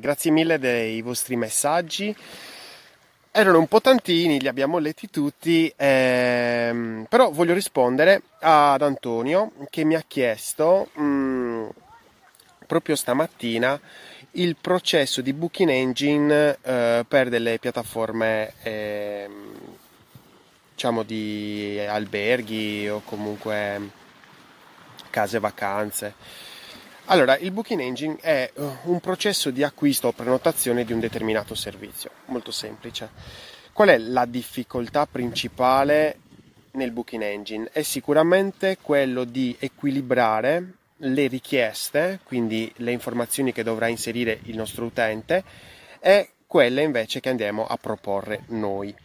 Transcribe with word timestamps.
grazie 0.00 0.30
mille 0.30 0.58
dei 0.58 1.00
vostri 1.02 1.36
messaggi. 1.36 2.14
Erano 3.30 3.58
un 3.58 3.66
po' 3.66 3.80
tantini, 3.80 4.40
li 4.40 4.48
abbiamo 4.48 4.78
letti 4.78 5.08
tutti, 5.08 5.72
ehm, 5.74 7.06
però 7.08 7.30
voglio 7.30 7.54
rispondere 7.54 8.22
ad 8.40 8.82
Antonio 8.82 9.52
che 9.70 9.84
mi 9.84 9.94
ha 9.94 10.04
chiesto 10.06 10.90
mh, 10.92 11.02
mm, 11.02 11.68
proprio 12.66 12.94
stamattina 12.94 13.80
il 14.32 14.56
processo 14.60 15.20
di 15.20 15.32
booking 15.32 15.70
engine 15.70 16.58
eh, 16.62 17.04
per 17.06 17.28
delle 17.28 17.58
piattaforme 17.58 18.52
eh, 18.62 19.28
diciamo 20.74 21.02
di 21.02 21.78
alberghi 21.86 22.88
o 22.88 23.02
comunque 23.04 23.90
case 25.10 25.38
vacanze. 25.38 26.14
Allora, 27.12 27.36
il 27.36 27.50
booking 27.50 27.78
engine 27.82 28.16
è 28.22 28.50
uh, 28.54 28.70
un 28.84 28.98
processo 28.98 29.50
di 29.50 29.62
acquisto 29.62 30.08
o 30.08 30.12
prenotazione 30.12 30.82
di 30.82 30.94
un 30.94 30.98
determinato 30.98 31.54
servizio, 31.54 32.10
molto 32.28 32.50
semplice. 32.50 33.10
Qual 33.70 33.90
è 33.90 33.98
la 33.98 34.24
difficoltà 34.24 35.04
principale 35.04 36.16
nel 36.70 36.90
booking 36.90 37.22
engine? 37.22 37.68
È 37.70 37.82
sicuramente 37.82 38.78
quello 38.80 39.24
di 39.24 39.54
equilibrare 39.58 40.72
le 40.96 41.26
richieste, 41.26 42.20
quindi 42.24 42.72
le 42.76 42.92
informazioni 42.92 43.52
che 43.52 43.62
dovrà 43.62 43.88
inserire 43.88 44.40
il 44.44 44.56
nostro 44.56 44.86
utente, 44.86 45.44
e 46.00 46.30
quelle 46.46 46.80
invece 46.80 47.20
che 47.20 47.28
andiamo 47.28 47.66
a 47.66 47.76
proporre 47.76 48.44
noi. 48.46 48.96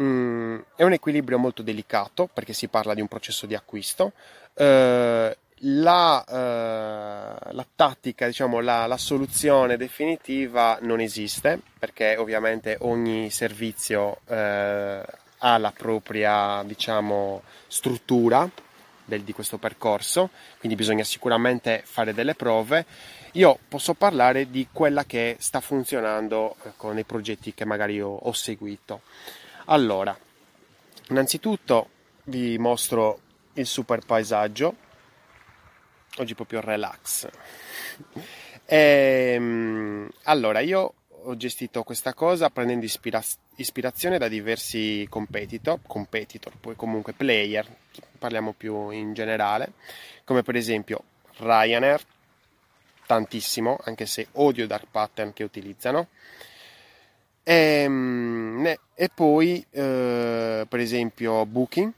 Mm, 0.00 0.58
è 0.74 0.84
un 0.84 0.92
equilibrio 0.94 1.36
molto 1.36 1.60
delicato 1.60 2.30
perché 2.32 2.54
si 2.54 2.68
parla 2.68 2.94
di 2.94 3.02
un 3.02 3.08
processo 3.08 3.44
di 3.44 3.54
acquisto. 3.54 4.12
Eh, 4.54 5.36
la, 5.64 6.24
eh, 6.24 7.52
la, 7.52 7.66
tattica, 7.74 8.26
diciamo, 8.26 8.60
la, 8.60 8.86
la, 8.86 8.96
soluzione 8.96 9.76
definitiva 9.76 10.78
non 10.82 11.00
esiste 11.00 11.60
perché 11.78 12.16
ovviamente 12.16 12.76
ogni 12.80 13.30
servizio 13.30 14.20
eh, 14.26 15.02
ha 15.38 15.58
la 15.58 15.72
propria, 15.76 16.62
diciamo, 16.64 17.42
struttura 17.66 18.48
del, 19.04 19.22
di 19.22 19.32
questo 19.32 19.58
percorso, 19.58 20.30
quindi 20.58 20.76
bisogna 20.76 21.04
sicuramente 21.04 21.82
fare 21.84 22.14
delle 22.14 22.34
prove. 22.34 22.86
Io 23.32 23.58
posso 23.68 23.94
parlare 23.94 24.50
di 24.50 24.68
quella 24.72 25.04
che 25.04 25.36
sta 25.38 25.60
funzionando 25.60 26.56
eh, 26.64 26.72
con 26.76 26.98
i 26.98 27.04
progetti 27.04 27.54
che 27.54 27.64
magari 27.64 28.00
ho, 28.00 28.14
ho 28.14 28.32
seguito. 28.32 29.02
Allora, 29.66 30.16
innanzitutto 31.08 31.88
vi 32.24 32.58
mostro 32.58 33.20
il 33.54 33.66
super 33.66 34.00
paesaggio, 34.04 34.90
oggi 36.18 36.34
proprio 36.34 36.60
relax. 36.60 37.28
E, 38.64 39.32
ehm, 39.34 40.08
allora, 40.24 40.60
io 40.60 40.94
ho 41.24 41.36
gestito 41.36 41.82
questa 41.82 42.14
cosa 42.14 42.50
prendendo 42.50 42.84
ispira- 42.84 43.22
ispirazione 43.56 44.18
da 44.18 44.28
diversi 44.28 45.06
competitor, 45.08 45.80
competitor, 45.86 46.52
poi 46.58 46.74
comunque 46.74 47.12
player, 47.12 47.66
parliamo 48.18 48.52
più 48.52 48.90
in 48.90 49.14
generale, 49.14 49.72
come 50.24 50.42
per 50.42 50.56
esempio 50.56 51.02
Ryanair, 51.36 52.02
tantissimo, 53.06 53.78
anche 53.84 54.06
se 54.06 54.28
odio 54.32 54.66
dark 54.66 54.86
pattern 54.90 55.32
che 55.32 55.44
utilizzano. 55.44 56.08
E, 57.44 57.54
ehm, 57.54 58.74
e 58.94 59.08
poi, 59.12 59.64
eh, 59.70 60.66
per 60.68 60.80
esempio, 60.80 61.44
Booking, 61.46 61.92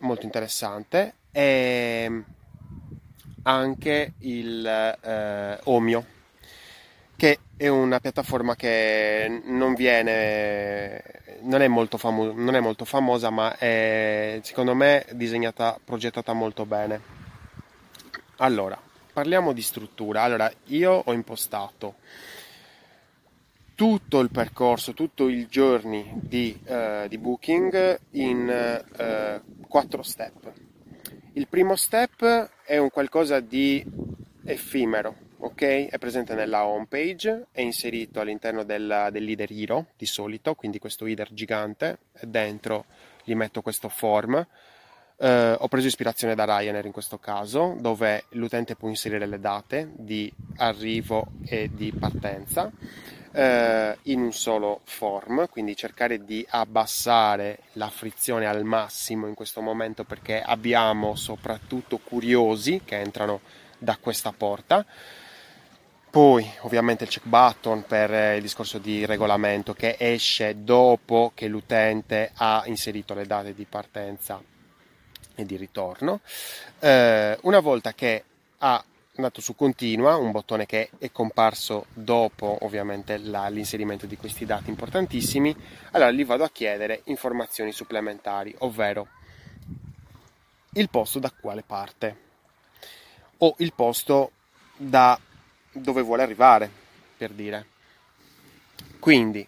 molto 0.00 0.24
interessante, 0.24 1.14
e 1.32 2.24
anche 3.42 4.14
il 4.18 4.66
eh, 4.66 5.58
Omio, 5.64 6.06
che 7.16 7.38
è 7.56 7.68
una 7.68 8.00
piattaforma 8.00 8.56
che 8.56 9.42
non 9.44 9.74
viene, 9.74 11.02
non 11.42 11.62
è 11.62 11.68
molto, 11.68 11.96
famo- 11.98 12.32
non 12.32 12.54
è 12.54 12.60
molto 12.60 12.84
famosa, 12.84 13.30
ma 13.30 13.56
è 13.56 14.40
secondo 14.42 14.74
me 14.74 15.06
disegnata, 15.12 15.78
progettata 15.82 16.32
molto 16.32 16.66
bene. 16.66 17.00
Allora, 18.36 18.80
parliamo 19.12 19.52
di 19.52 19.62
struttura. 19.62 20.22
Allora, 20.22 20.50
io 20.66 21.02
ho 21.04 21.12
impostato 21.12 21.94
tutto 23.74 24.20
il 24.20 24.30
percorso, 24.30 24.92
tutto 24.92 25.28
il 25.28 25.46
journey 25.46 26.10
di, 26.14 26.58
uh, 26.66 27.08
di 27.08 27.18
booking 27.18 27.98
in 28.12 28.82
uh, 28.96 29.66
quattro 29.68 30.02
step. 30.02 30.52
Il 31.34 31.48
primo 31.48 31.76
step 31.76 32.50
è 32.62 32.76
un 32.76 32.90
qualcosa 32.90 33.40
di 33.40 33.82
effimero, 34.44 35.16
ok? 35.38 35.88
È 35.88 35.96
presente 35.96 36.34
nella 36.34 36.66
home 36.66 36.84
page, 36.86 37.46
è 37.52 37.62
inserito 37.62 38.20
all'interno 38.20 38.64
del, 38.64 39.08
leader 39.10 39.50
hero 39.50 39.86
di 39.96 40.04
solito, 40.04 40.54
quindi 40.54 40.78
questo 40.78 41.06
header 41.06 41.32
gigante, 41.32 42.00
e 42.12 42.26
dentro 42.26 42.84
gli 43.24 43.34
metto 43.34 43.62
questo 43.62 43.88
form. 43.88 44.46
Uh, 45.16 45.54
ho 45.56 45.68
preso 45.68 45.86
ispirazione 45.86 46.34
da 46.34 46.44
Ryanair 46.44 46.84
in 46.84 46.92
questo 46.92 47.18
caso, 47.18 47.76
dove 47.78 48.24
l'utente 48.30 48.76
può 48.76 48.90
inserire 48.90 49.24
le 49.24 49.40
date 49.40 49.90
di 49.94 50.30
arrivo 50.56 51.28
e 51.46 51.70
di 51.72 51.94
partenza 51.98 52.70
eh, 53.32 53.98
in 54.02 54.20
un 54.20 54.32
solo 54.32 54.80
form, 54.84 55.48
quindi 55.48 55.74
cercare 55.74 56.24
di 56.24 56.46
abbassare 56.50 57.60
la 57.72 57.88
frizione 57.88 58.46
al 58.46 58.64
massimo 58.64 59.26
in 59.26 59.34
questo 59.34 59.60
momento 59.60 60.04
perché 60.04 60.40
abbiamo 60.40 61.14
soprattutto 61.14 61.98
curiosi 61.98 62.82
che 62.84 63.00
entrano 63.00 63.40
da 63.78 63.96
questa 64.00 64.32
porta. 64.32 64.84
Poi 66.10 66.46
ovviamente 66.60 67.04
il 67.04 67.10
check 67.10 67.26
button 67.26 67.84
per 67.86 68.12
eh, 68.12 68.36
il 68.36 68.42
discorso 68.42 68.76
di 68.76 69.06
regolamento 69.06 69.72
che 69.72 69.96
esce 69.98 70.62
dopo 70.62 71.32
che 71.34 71.48
l'utente 71.48 72.32
ha 72.34 72.62
inserito 72.66 73.14
le 73.14 73.24
date 73.24 73.54
di 73.54 73.64
partenza 73.64 74.38
e 75.34 75.46
di 75.46 75.56
ritorno. 75.56 76.20
Eh, 76.80 77.38
una 77.42 77.60
volta 77.60 77.94
che 77.94 78.24
ha 78.58 78.84
andato 79.16 79.40
su 79.40 79.54
continua, 79.54 80.16
un 80.16 80.30
bottone 80.30 80.64
che 80.64 80.90
è 80.98 81.12
comparso 81.12 81.86
dopo 81.92 82.58
ovviamente 82.62 83.18
la, 83.18 83.48
l'inserimento 83.48 84.06
di 84.06 84.16
questi 84.16 84.46
dati 84.46 84.70
importantissimi, 84.70 85.54
allora 85.90 86.10
gli 86.10 86.24
vado 86.24 86.44
a 86.44 86.50
chiedere 86.50 87.02
informazioni 87.04 87.72
supplementari, 87.72 88.54
ovvero 88.58 89.08
il 90.74 90.88
posto 90.88 91.18
da 91.18 91.30
quale 91.30 91.62
parte 91.62 92.16
o 93.38 93.54
il 93.58 93.72
posto 93.74 94.32
da 94.76 95.18
dove 95.72 96.02
vuole 96.02 96.22
arrivare, 96.22 96.70
per 97.16 97.30
dire. 97.32 97.66
Quindi 98.98 99.46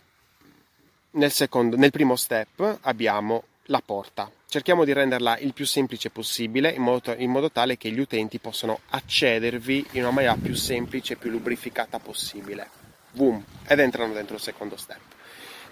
nel, 1.12 1.30
secondo, 1.30 1.76
nel 1.76 1.90
primo 1.90 2.16
step 2.16 2.78
abbiamo 2.82 3.44
la 3.64 3.82
porta 3.84 4.30
cerchiamo 4.54 4.84
di 4.84 4.92
renderla 4.92 5.36
il 5.38 5.52
più 5.52 5.66
semplice 5.66 6.10
possibile 6.10 6.70
in 6.70 6.80
modo, 6.80 7.12
in 7.18 7.28
modo, 7.28 7.50
tale 7.50 7.76
che 7.76 7.90
gli 7.90 7.98
utenti 7.98 8.38
possano 8.38 8.82
accedervi 8.90 9.84
in 9.92 10.02
una 10.02 10.12
maniera 10.12 10.36
più 10.40 10.54
semplice 10.54 11.14
e 11.14 11.16
più 11.16 11.28
lubrificata 11.28 11.98
possibile. 11.98 12.68
Boom! 13.10 13.44
Ed 13.66 13.80
entrano 13.80 14.12
dentro 14.12 14.36
il 14.36 14.40
secondo 14.40 14.76
step. 14.76 15.00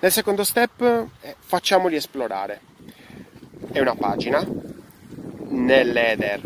Nel 0.00 0.10
secondo 0.10 0.42
step 0.42 1.06
eh, 1.20 1.36
facciamoli 1.38 1.94
esplorare. 1.94 2.60
È 3.70 3.78
una 3.78 3.94
pagina, 3.94 4.44
nell'header, 5.50 6.40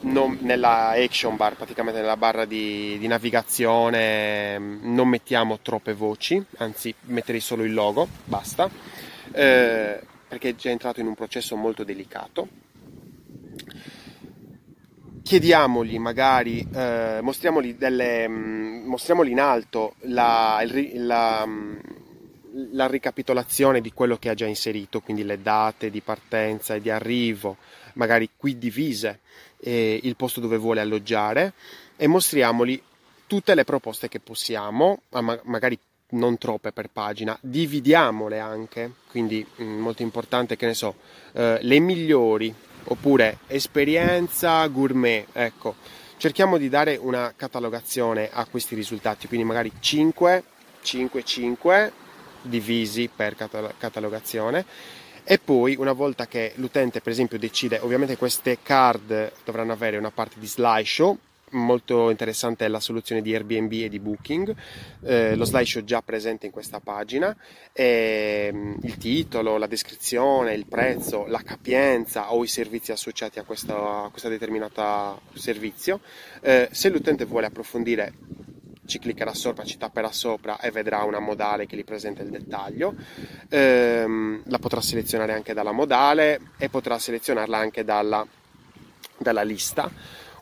non, 0.00 0.36
nella 0.42 0.90
action 0.90 1.36
bar, 1.36 1.56
praticamente 1.56 2.00
nella 2.00 2.18
barra 2.18 2.44
di, 2.44 2.98
di 2.98 3.06
navigazione, 3.06 4.58
non 4.58 5.08
mettiamo 5.08 5.60
troppe 5.62 5.94
voci, 5.94 6.44
anzi 6.58 6.94
metterei 7.06 7.40
solo 7.40 7.64
il 7.64 7.72
logo, 7.72 8.06
basta. 8.24 8.68
Eh, 9.32 10.00
perché 10.28 10.50
è 10.50 10.54
già 10.54 10.70
entrato 10.70 11.00
in 11.00 11.06
un 11.06 11.14
processo 11.14 11.56
molto 11.56 11.84
delicato. 11.84 12.48
Chiediamogli 15.22 15.98
magari, 15.98 16.66
eh, 16.72 17.18
mostriamogli, 17.22 17.74
delle, 17.74 18.28
mm, 18.28 18.86
mostriamogli 18.86 19.30
in 19.30 19.40
alto 19.40 19.94
la, 20.00 20.62
la, 20.94 21.44
mm, 21.46 21.76
la 22.72 22.86
ricapitolazione 22.86 23.80
di 23.80 23.92
quello 23.92 24.16
che 24.16 24.28
ha 24.30 24.34
già 24.34 24.46
inserito, 24.46 25.00
quindi 25.00 25.24
le 25.24 25.42
date 25.42 25.90
di 25.90 26.00
partenza 26.00 26.74
e 26.74 26.80
di 26.80 26.90
arrivo, 26.90 27.56
magari 27.94 28.30
qui 28.36 28.56
divise, 28.56 29.20
eh, 29.60 30.00
il 30.02 30.16
posto 30.16 30.40
dove 30.40 30.56
vuole 30.56 30.80
alloggiare 30.80 31.52
e 31.96 32.06
mostriamogli 32.06 32.80
tutte 33.26 33.54
le 33.54 33.64
proposte 33.64 34.08
che 34.08 34.20
possiamo, 34.20 35.02
magari 35.42 35.78
non 36.10 36.38
troppe 36.38 36.72
per 36.72 36.88
pagina, 36.90 37.36
dividiamole 37.40 38.38
anche, 38.38 38.92
quindi 39.10 39.44
mh, 39.56 39.62
mm, 39.62 39.78
molto 39.78 40.02
importante 40.02 40.56
che 40.56 40.66
ne 40.66 40.74
so, 40.74 40.94
eh, 41.32 41.58
le 41.60 41.78
migliori 41.80 42.54
oppure 42.84 43.38
esperienza 43.48 44.66
gourmet, 44.68 45.26
ecco, 45.32 45.74
cerchiamo 46.16 46.56
di 46.56 46.68
dare 46.68 46.96
una 46.96 47.32
catalogazione 47.36 48.30
a 48.32 48.46
questi 48.46 48.74
risultati, 48.74 49.28
quindi 49.28 49.46
magari 49.46 49.72
5, 49.78 50.44
5, 50.80 51.24
5 51.24 51.92
divisi 52.42 53.10
per 53.14 53.36
catalogazione. 53.78 54.64
E 55.30 55.38
poi 55.38 55.76
una 55.76 55.92
volta 55.92 56.26
che 56.26 56.52
l'utente 56.54 57.02
per 57.02 57.12
esempio 57.12 57.38
decide, 57.38 57.78
ovviamente 57.80 58.16
queste 58.16 58.58
card 58.62 59.32
dovranno 59.44 59.72
avere 59.72 59.98
una 59.98 60.10
parte 60.10 60.36
di 60.38 60.46
slideshow 60.46 61.18
molto 61.52 62.10
interessante 62.10 62.64
è 62.64 62.68
la 62.68 62.80
soluzione 62.80 63.22
di 63.22 63.34
Airbnb 63.34 63.72
e 63.72 63.88
di 63.88 63.98
Booking, 63.98 64.54
eh, 65.02 65.36
lo 65.36 65.44
slideshow 65.44 65.82
già 65.84 66.02
presente 66.02 66.46
in 66.46 66.52
questa 66.52 66.80
pagina, 66.80 67.36
e, 67.72 68.50
mm, 68.52 68.74
il 68.82 68.96
titolo, 68.96 69.56
la 69.56 69.66
descrizione, 69.66 70.54
il 70.54 70.66
prezzo, 70.66 71.26
la 71.26 71.42
capienza 71.42 72.32
o 72.32 72.44
i 72.44 72.48
servizi 72.48 72.92
associati 72.92 73.38
a 73.38 73.44
questo 73.44 74.10
determinata 74.24 75.18
servizio. 75.34 76.00
Eh, 76.40 76.68
se 76.70 76.88
l'utente 76.88 77.24
vuole 77.24 77.46
approfondire 77.46 78.12
ci 78.88 78.98
cliccherà 78.98 79.34
sopra, 79.34 79.64
ci 79.64 79.76
tapperà 79.76 80.10
sopra 80.10 80.58
e 80.58 80.70
vedrà 80.70 81.04
una 81.04 81.20
modale 81.20 81.66
che 81.66 81.76
gli 81.76 81.84
presenta 81.84 82.22
il 82.22 82.30
dettaglio. 82.30 82.94
Ehm, 83.50 84.42
la 84.46 84.58
potrà 84.58 84.80
selezionare 84.80 85.34
anche 85.34 85.52
dalla 85.52 85.72
modale 85.72 86.40
e 86.56 86.70
potrà 86.70 86.98
selezionarla 86.98 87.58
anche 87.58 87.84
dalla, 87.84 88.26
dalla 89.18 89.42
lista. 89.42 89.90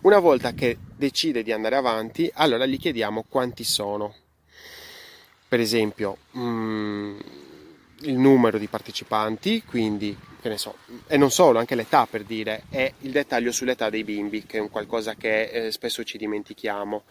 Una 0.03 0.19
volta 0.19 0.53
che 0.53 0.77
decide 0.97 1.43
di 1.43 1.53
andare 1.53 1.77
avanti, 1.77 2.31
allora 2.35 2.67
gli 2.67 2.79
chiediamo 2.79 3.25
quanti 3.29 3.65
sono. 3.65 4.15
Per 5.49 5.61
esempio, 5.61 6.19
mm, 6.37 7.19
il 8.01 8.19
numero 8.19 8.59
di 8.59 8.67
partecipanti, 8.67 9.63
quindi 9.65 10.17
che 10.41 10.49
ne 10.49 10.59
so, 10.59 10.77
e 11.07 11.17
non 11.17 11.31
solo, 11.31 11.59
anche 11.59 11.75
l'età 11.75 12.07
per 12.07 12.25
dire, 12.25 12.65
e 12.71 12.95
il 13.01 13.11
dettaglio 13.11 13.51
sull'età 13.51 13.91
dei 13.91 14.05
bimbi, 14.05 14.45
che 14.45 14.59
è 14.59 14.61
un 14.61 14.71
qualcosa 14.71 15.15
che 15.15 15.45
eh, 15.45 15.71
spesso 15.73 16.05
ci 16.05 16.19
dimentichiamo. 16.19 17.03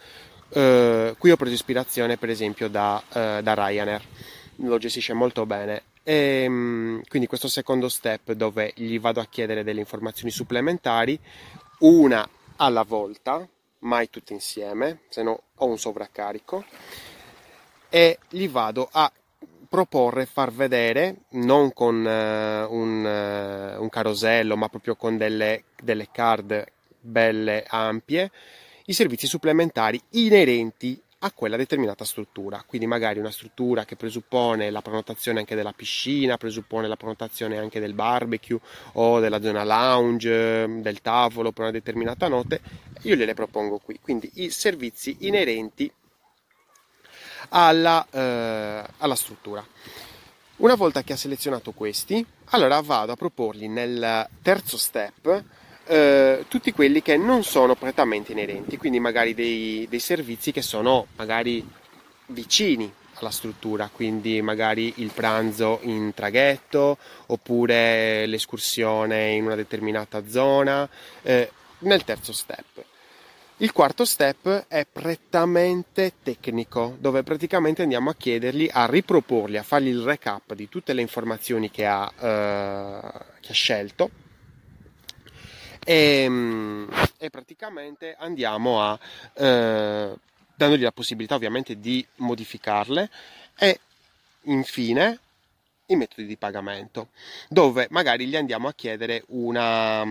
Uh, 0.47 1.15
qui 1.17 1.31
ho 1.31 1.35
preso 1.35 1.55
ispirazione 1.55 2.17
per 2.17 2.29
esempio 2.29 2.69
da, 2.69 3.01
uh, 3.07 3.41
da 3.41 3.53
Ryanair, 3.55 4.01
lo 4.57 4.77
gestisce 4.77 5.13
molto 5.13 5.45
bene. 5.45 5.83
E, 6.03 6.45
um, 6.47 7.01
quindi 7.07 7.27
questo 7.27 7.47
secondo 7.47 7.89
step 7.89 8.33
dove 8.33 8.71
gli 8.75 8.99
vado 8.99 9.19
a 9.19 9.25
chiedere 9.25 9.63
delle 9.63 9.79
informazioni 9.79 10.31
supplementari, 10.31 11.19
una 11.79 12.29
alla 12.57 12.83
volta, 12.83 13.47
mai 13.79 14.09
tutte 14.09 14.33
insieme, 14.33 15.01
se 15.09 15.23
no 15.23 15.41
ho 15.55 15.65
un 15.65 15.77
sovraccarico, 15.77 16.63
e 17.89 18.19
gli 18.29 18.49
vado 18.49 18.87
a 18.91 19.11
proporre, 19.67 20.25
far 20.25 20.51
vedere, 20.51 21.23
non 21.31 21.73
con 21.73 21.95
uh, 21.95 22.73
un, 22.73 23.05
un, 23.79 23.89
carosello, 23.89 24.55
ma 24.55 24.69
proprio 24.69 24.95
con 24.95 25.17
delle, 25.17 25.65
delle 25.81 26.09
card 26.11 26.65
belle 26.99 27.65
ampie, 27.67 28.31
i 28.85 28.93
servizi 28.93 29.27
supplementari 29.27 30.01
inerenti 30.11 31.01
a 31.25 31.31
quella 31.31 31.57
determinata 31.57 32.05
struttura. 32.05 32.63
Quindi 32.65 32.85
magari 32.85 33.19
una 33.19 33.31
struttura 33.31 33.83
che 33.83 33.95
presuppone 33.95 34.69
la 34.69 34.81
prenotazione 34.81 35.39
anche 35.39 35.55
della 35.55 35.73
piscina, 35.73 36.37
presuppone 36.37 36.87
la 36.87 36.95
prenotazione 36.95 37.57
anche 37.57 37.79
del 37.79 37.93
barbecue 37.93 38.59
o 38.93 39.19
della 39.19 39.41
zona 39.41 39.63
lounge, 39.63 40.81
del 40.81 41.01
tavolo 41.01 41.51
per 41.51 41.63
una 41.63 41.71
determinata 41.71 42.27
notte, 42.27 42.61
io 43.01 43.15
gliele 43.15 43.33
propongo 43.33 43.79
qui. 43.79 43.99
Quindi 43.99 44.29
i 44.35 44.51
servizi 44.51 45.17
inerenti 45.21 45.91
alla, 47.49 48.05
eh, 48.11 48.83
alla 48.97 49.15
struttura. 49.15 49.65
Una 50.57 50.75
volta 50.75 51.03
che 51.03 51.13
ha 51.13 51.17
selezionato 51.17 51.71
questi, 51.71 52.25
allora 52.51 52.79
vado 52.81 53.11
a 53.11 53.15
proporgli 53.15 53.67
nel 53.67 54.27
terzo 54.41 54.77
step 54.77 55.43
eh, 55.85 56.45
tutti 56.47 56.71
quelli 56.71 57.01
che 57.01 57.17
non 57.17 57.43
sono 57.43 57.75
prettamente 57.75 58.31
inerenti, 58.31 58.77
quindi 58.77 58.99
magari 58.99 59.33
dei, 59.33 59.85
dei 59.89 59.99
servizi 59.99 60.51
che 60.51 60.61
sono 60.61 61.07
magari 61.15 61.65
vicini 62.27 62.91
alla 63.15 63.29
struttura, 63.29 63.89
quindi 63.91 64.41
magari 64.41 64.93
il 64.97 65.11
pranzo 65.13 65.79
in 65.83 66.13
traghetto 66.13 66.97
oppure 67.27 68.25
l'escursione 68.25 69.31
in 69.31 69.45
una 69.45 69.55
determinata 69.55 70.27
zona 70.27 70.87
eh, 71.21 71.49
nel 71.79 72.03
terzo 72.03 72.33
step. 72.33 72.83
Il 73.57 73.71
quarto 73.71 74.03
step 74.03 74.65
è 74.67 74.85
prettamente 74.91 76.15
tecnico, 76.21 76.97
dove 76.99 77.23
praticamente 77.23 77.83
andiamo 77.83 78.09
a 78.09 78.15
chiedergli, 78.15 78.69
a 78.69 78.85
riproporgli, 78.85 79.55
a 79.55 79.63
fargli 79.63 79.87
il 79.87 80.01
recap 80.01 80.53
di 80.53 80.67
tutte 80.67 80.91
le 80.91 80.99
informazioni 80.99 81.71
che 81.71 81.85
ha, 81.85 82.11
eh, 82.19 83.23
che 83.39 83.51
ha 83.51 83.53
scelto 83.53 84.09
e, 85.85 86.23
ehm, 86.23 86.89
e 87.17 87.29
praticamente 87.29 88.15
andiamo 88.17 88.81
a 88.81 88.99
eh, 89.35 90.13
dandogli 90.55 90.81
la 90.81 90.91
possibilità 90.91 91.35
ovviamente 91.35 91.79
di 91.79 92.05
modificarle 92.15 93.09
e 93.57 93.79
infine 94.43 95.19
i 95.87 95.95
metodi 95.95 96.25
di 96.25 96.35
pagamento 96.35 97.09
dove 97.47 97.87
magari 97.91 98.25
gli 98.25 98.35
andiamo 98.35 98.67
a 98.67 98.73
chiedere 98.73 99.23
una 99.27 100.03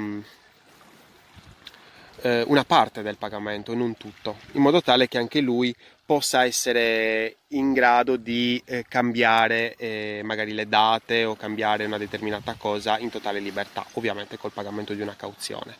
eh, 2.24 2.42
una 2.46 2.64
parte 2.64 3.02
del 3.02 3.18
pagamento, 3.18 3.74
non 3.74 3.96
tutto, 3.98 4.38
in 4.52 4.62
modo 4.62 4.80
tale 4.80 5.08
che 5.08 5.18
anche 5.18 5.40
lui 5.40 5.74
possa 6.04 6.44
essere 6.44 7.38
in 7.48 7.72
grado 7.72 8.16
di 8.16 8.60
eh, 8.64 8.84
cambiare 8.88 9.74
eh, 9.76 10.20
magari 10.24 10.52
le 10.52 10.68
date 10.68 11.24
o 11.24 11.34
cambiare 11.34 11.84
una 11.84 11.98
determinata 11.98 12.54
cosa 12.58 12.98
in 12.98 13.10
totale 13.10 13.40
libertà, 13.40 13.86
ovviamente 13.92 14.36
col 14.36 14.52
pagamento 14.52 14.92
di 14.92 15.00
una 15.00 15.16
cauzione. 15.16 15.76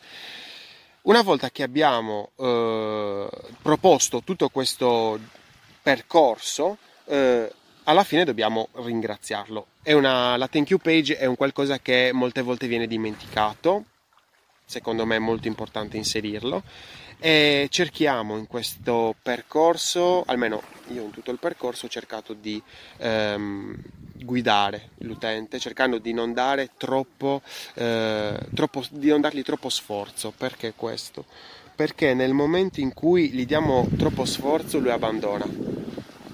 Una 1.03 1.23
volta 1.23 1.51
che 1.51 1.63
abbiamo 1.63 2.31
eh, 2.37 3.29
proposto 3.61 4.23
tutto 4.23 4.49
questo 4.49 5.19
percorso, 5.83 6.79
eh, 7.05 7.53
alla 7.85 8.05
fine 8.05 8.25
dobbiamo 8.25 8.69
ringraziarlo. 8.73 9.67
Una, 9.85 10.39
la 10.39 10.49
thank 10.49 10.71
you 10.71 10.79
page 10.79 11.19
è 11.19 11.27
un 11.27 11.37
qualcosa 11.37 11.79
che 11.79 12.11
molte 12.15 12.41
volte 12.41 12.67
viene 12.67 12.87
dimenticato 12.87 13.85
secondo 14.65 15.05
me 15.05 15.17
è 15.17 15.21
molto 15.21 15.47
importante 15.47 15.97
inserirlo 15.97 16.63
e 17.19 17.69
cerchiamo 17.71 18.37
in 18.37 18.47
questo 18.47 19.15
percorso, 19.21 20.23
almeno 20.27 20.63
io 20.89 21.03
in 21.03 21.11
tutto 21.11 21.31
il 21.31 21.39
percorso 21.39 21.87
ho 21.87 21.89
cercato 21.89 22.35
di 22.35 22.61
ehm, 22.99 23.77
guidare 24.17 24.91
l'utente 24.99 25.59
cercando 25.59 25.99
di 25.99 26.13
non 26.13 26.33
dare 26.33 26.71
troppo, 26.77 27.43
eh, 27.75 28.39
troppo, 28.55 28.85
di 28.91 29.09
non 29.09 29.21
dargli 29.21 29.43
troppo 29.43 29.69
sforzo. 29.69 30.33
Perché 30.37 30.75
questo? 30.77 31.25
Perché 31.75 32.15
nel 32.15 32.33
momento 32.33 32.81
in 32.81 32.93
cui 32.95 33.31
gli 33.31 33.47
diamo 33.47 33.89
troppo 33.97 34.25
sforzo 34.25 34.79
lui 34.79 34.91
abbandona 34.91 35.47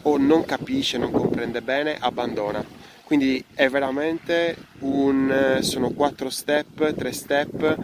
o 0.02 0.16
non 0.16 0.44
capisce, 0.44 0.98
non 0.98 1.10
comprende 1.10 1.62
bene, 1.62 1.96
abbandona 1.98 2.78
quindi 3.10 3.44
è 3.54 3.68
veramente 3.68 4.54
un 4.80 5.58
sono 5.62 5.90
quattro 5.90 6.30
step 6.30 6.94
tre 6.94 7.10
step 7.10 7.76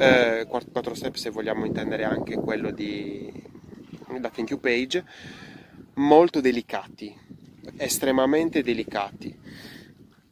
eh, 0.00 0.46
quattro 0.46 0.94
step 0.94 1.14
se 1.14 1.30
vogliamo 1.30 1.64
intendere 1.64 2.04
anche 2.04 2.36
quello 2.36 2.70
di 2.70 3.32
la 4.20 4.30
thank 4.30 4.50
you 4.50 4.58
page 4.58 5.04
molto 5.94 6.40
delicati 6.40 7.14
estremamente 7.76 8.62
delicati 8.62 9.38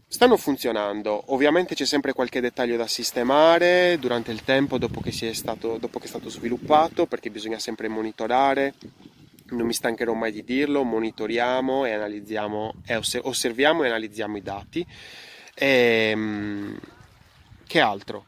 stanno 0.07 0.37
funzionando 0.37 1.33
ovviamente 1.33 1.75
c'è 1.75 1.85
sempre 1.85 2.13
qualche 2.13 2.41
dettaglio 2.41 2.77
da 2.77 2.87
sistemare 2.87 3.99
durante 4.01 4.33
il 4.33 4.43
tempo 4.43 4.79
dopo 4.79 5.01
che, 5.01 5.13
stato, 5.35 5.79
dopo 5.79 5.99
che 5.99 6.07
è 6.07 6.09
stato 6.09 6.29
sviluppato 6.29 7.07
perché 7.07 7.31
bisogna 7.31 7.59
sempre 7.59 7.89
monitorare 7.89 8.75
non 9.51 9.67
mi 9.67 9.73
stancherò 9.73 10.13
mai 10.13 10.33
di 10.33 10.45
dirlo, 10.45 10.83
monitoriamo 10.83 11.87
e 11.87 11.93
analizziamo, 11.93 12.75
e 12.85 13.01
osserviamo 13.23 13.83
e 13.83 13.87
analizziamo 13.87 14.37
i 14.37 14.43
dati. 14.43 14.87
E, 15.55 16.11
ehm, 16.11 16.79
che 17.67 17.81
altro? 17.81 18.27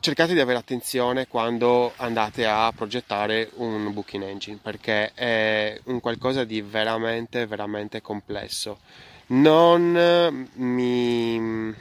Cercate 0.00 0.32
di 0.32 0.40
avere 0.40 0.58
attenzione 0.58 1.26
quando 1.26 1.92
andate 1.96 2.46
a 2.46 2.72
progettare 2.74 3.50
un 3.56 3.92
booking 3.92 4.22
engine 4.22 4.58
perché 4.62 5.12
è 5.12 5.78
un 5.84 5.98
qualcosa 6.00 6.44
di 6.44 6.62
veramente, 6.62 7.46
veramente 7.46 8.00
complesso. 8.00 8.78
Non 9.26 10.46
mi 10.54 11.74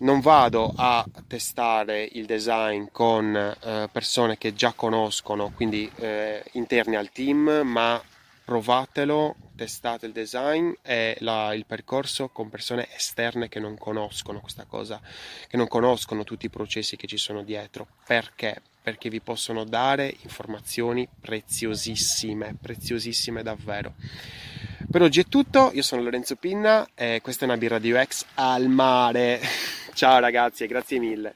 non 0.00 0.20
vado 0.20 0.72
a 0.74 1.04
testare 1.26 2.08
il 2.12 2.26
design 2.26 2.86
con 2.92 3.34
eh, 3.34 3.88
persone 3.90 4.38
che 4.38 4.54
già 4.54 4.72
conoscono, 4.72 5.52
quindi 5.54 5.90
eh, 5.96 6.42
interni 6.52 6.96
al 6.96 7.10
team, 7.10 7.62
ma 7.64 8.00
provatelo, 8.44 9.34
testate 9.60 10.06
il 10.06 10.12
design 10.12 10.72
e 10.80 11.18
la, 11.20 11.52
il 11.52 11.66
percorso 11.66 12.30
con 12.30 12.48
persone 12.48 12.88
esterne 12.96 13.50
che 13.50 13.60
non 13.60 13.76
conoscono 13.76 14.40
questa 14.40 14.64
cosa, 14.64 14.98
che 15.46 15.58
non 15.58 15.68
conoscono 15.68 16.24
tutti 16.24 16.46
i 16.46 16.48
processi 16.48 16.96
che 16.96 17.06
ci 17.06 17.18
sono 17.18 17.42
dietro. 17.42 17.86
Perché? 18.06 18.62
Perché 18.82 19.10
vi 19.10 19.20
possono 19.20 19.64
dare 19.64 20.16
informazioni 20.22 21.06
preziosissime, 21.20 22.56
preziosissime 22.58 23.42
davvero. 23.42 23.92
Per 24.90 25.02
oggi 25.02 25.20
è 25.20 25.24
tutto, 25.24 25.70
io 25.74 25.82
sono 25.82 26.00
Lorenzo 26.00 26.36
Pinna 26.36 26.88
e 26.94 27.20
questa 27.22 27.44
è 27.44 27.48
una 27.48 27.58
birra 27.58 27.78
di 27.78 27.92
UX 27.92 28.24
al 28.36 28.66
mare. 28.66 29.40
Ciao 29.92 30.20
ragazzi 30.20 30.64
e 30.64 30.68
grazie 30.68 30.98
mille. 30.98 31.34